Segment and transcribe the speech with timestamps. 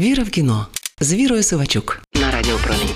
[0.00, 0.66] Віра в кіно
[1.00, 2.90] з Вірою Сивачук на радіопромі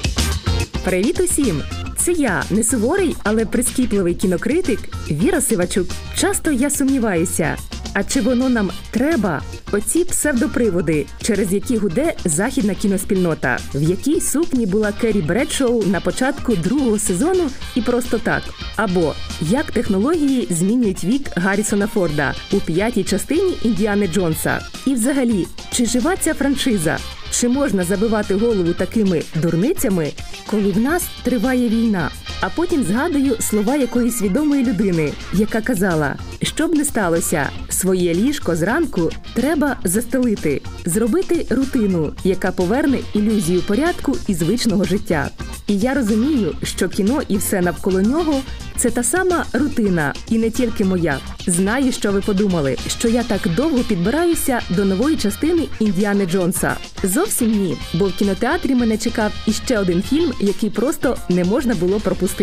[0.85, 1.63] Привіт усім!
[1.97, 4.79] Це я, не суворий, але прискіпливий кінокритик
[5.11, 5.89] Віра Сивачук.
[6.17, 7.57] Часто я сумніваюся.
[7.95, 9.43] А чи воно нам треба?
[9.73, 16.57] Оці псевдоприводи, через які гуде західна кіноспільнота, в якій сукні була Керрі Бредшоу на початку
[16.57, 18.43] другого сезону і просто так.
[18.77, 24.61] Або як технології змінюють вік Гаррісона Форда у п'ятій частині Індіани Джонса.
[24.87, 26.99] І взагалі, чи жива ця франшиза?
[27.31, 30.13] Чи можна забивати голову такими дурницями,
[30.47, 32.11] коли в нас триває війна?
[32.47, 38.57] А потім згадую слова якоїсь відомої людини, яка казала: що б не сталося, своє ліжко
[38.57, 45.31] зранку треба застелити, зробити рутину, яка поверне ілюзію порядку і звичного життя.
[45.67, 48.41] І я розумію, що кіно і все навколо нього
[48.77, 51.19] це та сама рутина, і не тільки моя.
[51.47, 56.77] Знаю, що ви подумали, що я так довго підбираюся до нової частини Індіани Джонса.
[57.03, 62.01] Зовсім ні, бо в кінотеатрі мене чекав іще один фільм, який просто не можна було
[62.01, 62.34] пропустити.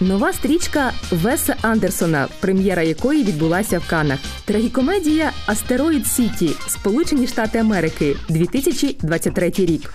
[0.00, 4.18] Нова стрічка Веса Андерсона, прем'єра якої відбулася в Канах.
[4.44, 9.94] Трагікомедія Астероїд Сіті, Сполучені Штати Америки, 2023 рік.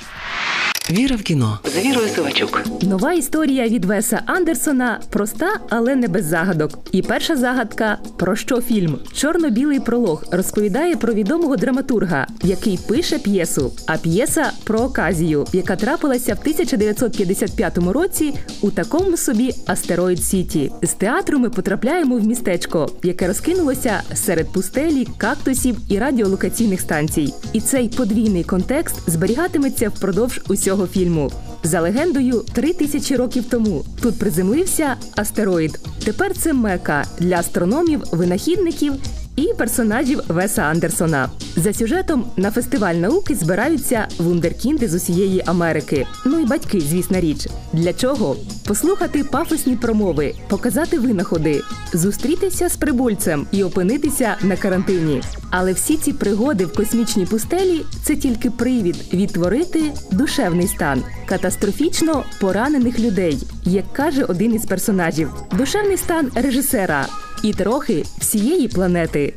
[0.89, 2.63] Віра в кіно з Вірою Сивачук.
[2.81, 6.71] Нова історія від Веса Андерсона проста, але не без загадок.
[6.91, 8.99] І перша загадка про що фільм?
[9.13, 13.71] Чорно-білий пролог розповідає про відомого драматурга, який пише п'єсу.
[13.87, 20.71] А п'єса про оказію, яка трапилася в 1955 році у такому собі Астероїд Сіті.
[20.81, 27.33] З театру ми потрапляємо в містечко, яке розкинулося серед пустелі, кактусів і радіолокаційних станцій.
[27.53, 31.31] І цей подвійний контекст зберігатиметься впродовж усього цього фільму.
[31.63, 35.79] За легендою, три тисячі років тому тут приземлився астероїд.
[36.05, 38.93] Тепер це мека для астрономів, винахідників
[39.37, 41.29] і персонажів Веса Андерсона.
[41.55, 46.07] За сюжетом на фестиваль науки збираються вундеркінди з усієї Америки.
[46.25, 47.47] Ну і батьки, звісна річ.
[47.73, 48.35] Для чого?
[48.67, 51.61] Послухати пафосні промови, показати винаходи,
[51.93, 55.21] зустрітися з прибульцем і опинитися на карантині.
[55.49, 62.99] Але всі ці пригоди в космічній пустелі це тільки привід відтворити душевний стан катастрофічно поранених
[62.99, 65.29] людей, як каже один із персонажів.
[65.57, 67.07] Душевний стан режисера
[67.43, 69.33] і трохи всієї планети.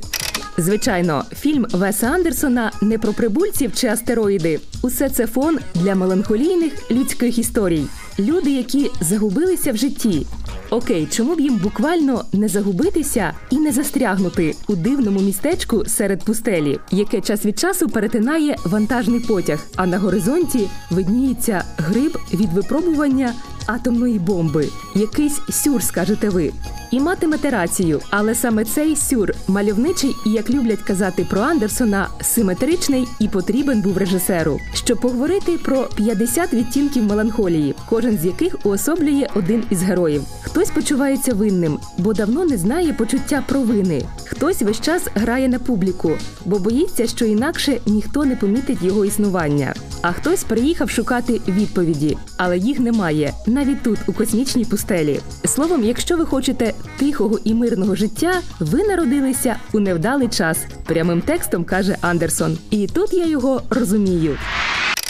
[0.59, 4.61] Звичайно, фільм Веса Андерсона не про прибульців чи астероїди.
[4.83, 7.85] Усе це фон для меланхолійних людських історій.
[8.19, 10.27] Люди, які загубилися в житті.
[10.71, 16.79] Окей, чому б їм буквально не загубитися і не застрягнути у дивному містечку серед пустелі,
[16.91, 23.35] яке час від часу перетинає вантажний потяг, а на горизонті видніється гриб від випробування
[23.67, 24.69] атомної бомби.
[24.95, 26.53] Якийсь сюр, скажете ви.
[26.91, 33.09] І матимете рацію, але саме цей сюр мальовничий і, як люблять казати про Андерсона, симетричний
[33.19, 39.65] і потрібен був режисеру, щоб поговорити про 50 відтінків меланхолії, кожен з яких уособлює один
[39.71, 40.23] із героїв.
[40.43, 44.03] Хтось почувається винним, бо давно не знає почуття провини.
[44.25, 46.13] Хтось весь час грає на публіку,
[46.45, 49.75] бо боїться, що інакше ніхто не помітить його існування.
[50.03, 55.21] А хтось приїхав шукати відповіді, але їх немає навіть тут, у космічній пустелі.
[55.45, 60.59] Словом, якщо ви хочете тихого і мирного життя, ви народилися у невдалий час.
[60.87, 62.59] Прямим текстом каже Андерсон.
[62.71, 64.37] І тут я його розумію.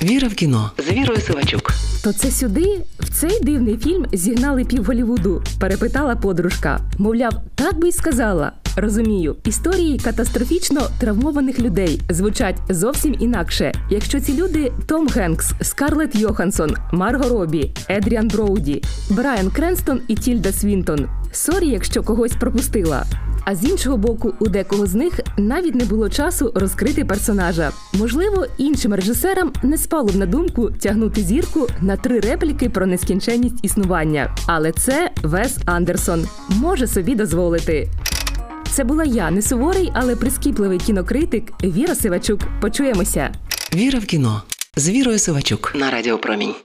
[0.03, 1.73] Віра в кіно з Вірою Сивачук.
[2.05, 6.81] То це сюди, в цей дивний фільм зігнали пів Голівуду, перепитала подружка.
[6.99, 8.53] Мовляв, так би й сказала.
[8.77, 13.73] Розумію, історії катастрофічно травмованих людей звучать зовсім інакше.
[13.91, 20.53] Якщо ці люди Том Генкс, Скарлетт Йоханссон, Марго Робі, Едріан Броуді, Брайан Кренстон і Тільда
[20.53, 21.09] Свінтон.
[21.33, 23.05] Sorry, якщо когось пропустила.
[23.45, 27.71] А з іншого боку, у декого з них навіть не було часу розкрити персонажа.
[27.93, 33.59] Можливо, іншим режисерам не спало б на думку тягнути зірку на три репліки про нескінченність
[33.65, 34.37] існування.
[34.47, 37.89] Але це Вес Андерсон може собі дозволити.
[38.71, 42.41] Це була я, не суворий, але прискіпливий кінокритик Віра Сивачук.
[42.61, 43.35] Почуємося.
[43.75, 44.43] Віра в кіно
[44.77, 46.55] з Вірою Сивачук на Радіо Промінь.